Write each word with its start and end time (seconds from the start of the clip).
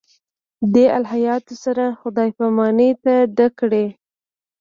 دې 0.73 0.85
الهیاتو 0.97 1.53
سره 1.63 1.85
خدای 1.99 2.29
پاماني 2.37 2.89
نه 3.05 3.15
ده 3.37 3.47
کړې. 3.59 3.85